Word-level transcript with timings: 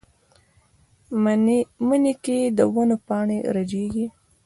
مني 1.87 2.13
کې 2.23 2.37
د 2.57 2.59
ونو 2.73 2.97
پاڼې 3.07 3.37
رژېږي 3.55 4.05